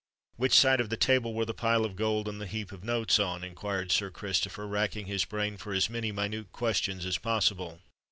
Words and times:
"Which 0.35 0.53
side 0.55 0.81
of 0.81 0.89
the 0.89 0.97
table 0.97 1.35
were 1.35 1.45
the 1.45 1.53
pile 1.53 1.85
of 1.85 1.95
gold 1.95 2.27
and 2.27 2.41
the 2.41 2.47
heap 2.47 2.71
of 2.71 2.83
notes 2.83 3.19
on?" 3.19 3.43
inquired 3.43 3.91
Sir 3.91 4.09
Christopher, 4.09 4.65
racking 4.67 5.05
his 5.05 5.25
brain 5.25 5.57
for 5.57 5.73
as 5.73 5.91
many 5.91 6.11
minute 6.11 6.51
questions 6.51 7.05
as 7.05 7.19
possible. 7.19 7.81